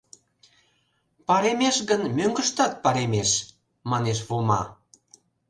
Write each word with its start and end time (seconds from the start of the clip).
—Паремеш 1.27 1.77
гын, 1.89 2.01
мӧҥгыштат 2.17 2.73
паремеш,— 2.83 3.31
манеш 3.91 4.19
Вома. 4.27 4.61